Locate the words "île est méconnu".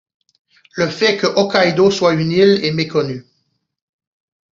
2.31-3.23